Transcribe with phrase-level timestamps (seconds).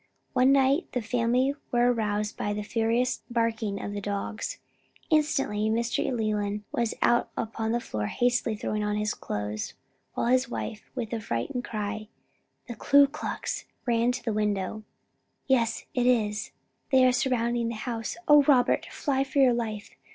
[0.33, 4.57] One night the family were aroused by the furious barking of the dogs.
[5.11, 6.11] Instantly Mr.
[6.11, 9.75] Leland was out upon the floor hastily throwing on his clothes,
[10.15, 12.07] while his wife, with the frightened cry.
[12.67, 14.81] "The Ku Klux!" ran to the window.
[15.45, 16.49] "Yes it is!
[16.91, 18.17] they are surrounding the house!
[18.27, 19.91] O Robert, fly for your life!"